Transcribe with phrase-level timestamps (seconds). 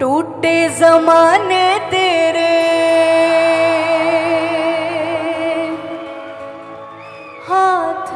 [0.00, 2.52] टूटे जमाने तेरे।
[7.48, 8.12] हाथ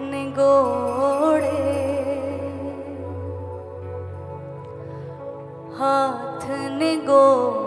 [0.00, 1.58] निगोड़े।
[5.78, 6.46] हाथ
[6.78, 7.61] निगोड़े।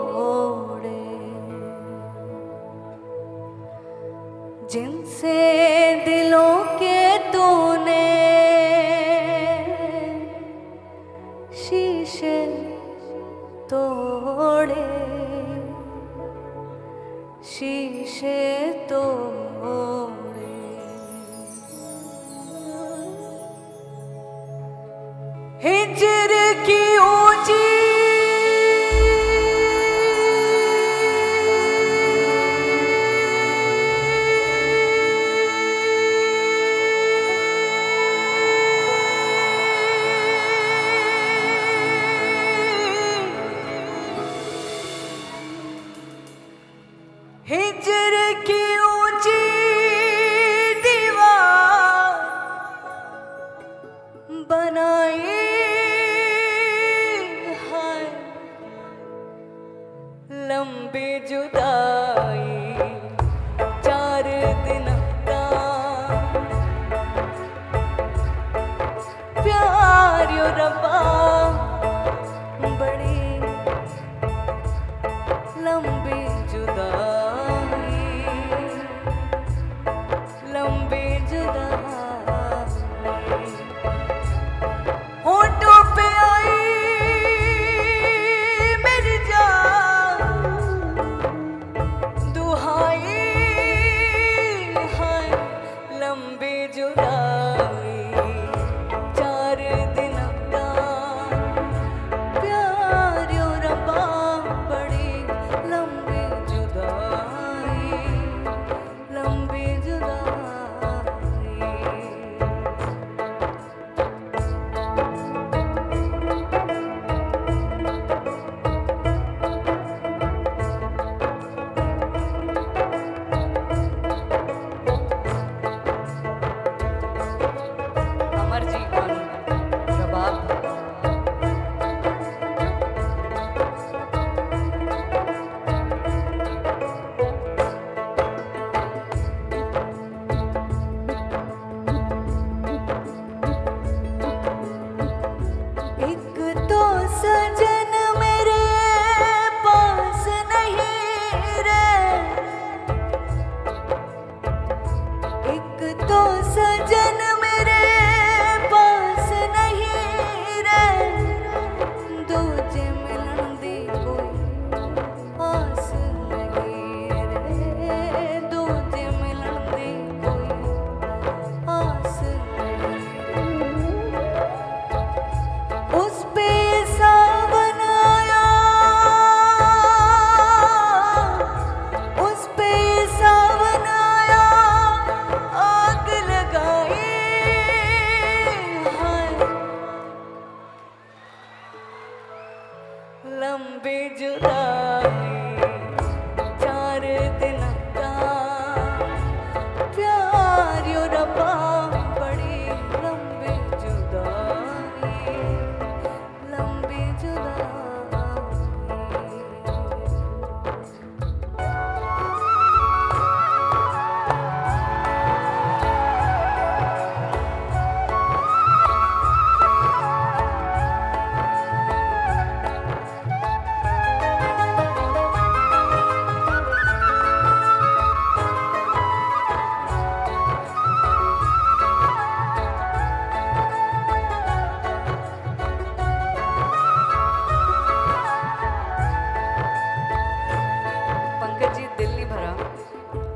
[76.04, 76.16] be
[76.52, 77.15] judaa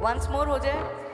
[0.03, 1.10] वंस मोर हो जाए।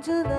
[0.00, 0.37] 着的